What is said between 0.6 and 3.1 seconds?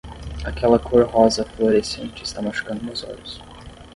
cor rosa fluorescente está machucando meus